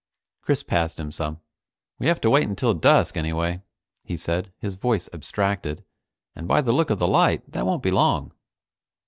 [0.41, 1.41] Chris passed him some.
[1.99, 3.61] "We have to wait until dusk anyway,"
[4.03, 5.83] he said, his voice abstracted,
[6.35, 8.31] "and by the look of the light that won't be long."